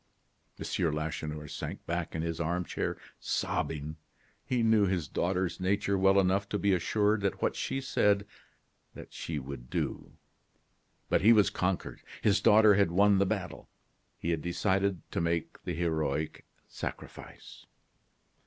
[0.57, 0.95] M.
[0.95, 3.97] Lacheneur sank back in his arm chair sobbing.
[4.43, 8.25] He knew his daughter's nature well enough to be assured that what she said,
[8.95, 10.13] that she would do.
[11.07, 13.69] But he was conquered; his daughter had won the battle.
[14.17, 17.67] He had decided to make the heroic sacrifice.